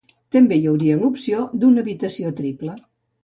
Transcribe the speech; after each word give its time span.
També 0.35 0.55
hi 0.59 0.63
hauria 0.69 0.95
l'opció 1.01 1.43
d'una 1.65 1.83
habitació 1.85 2.31
triple. 2.41 2.73